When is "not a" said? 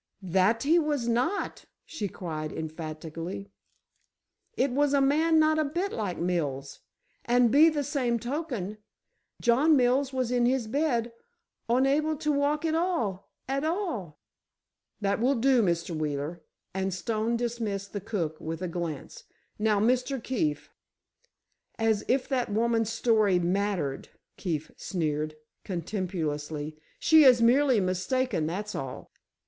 5.37-5.63